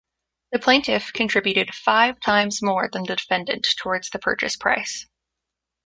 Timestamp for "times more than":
2.19-3.03